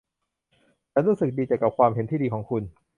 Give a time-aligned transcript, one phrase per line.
[0.91, 2.63] ฉันรู้สึกดีใจกับความคิดเห็นที่ดีของคุณ